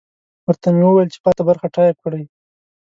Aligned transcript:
ورته 0.47 0.67
مې 0.75 0.83
وویل 0.85 1.09
چې 1.13 1.19
پاته 1.23 1.43
برخه 1.49 1.67
ټایپ 1.75 1.97
کړي. 2.05 2.23